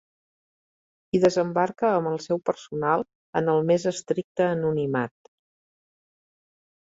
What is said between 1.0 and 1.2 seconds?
Hi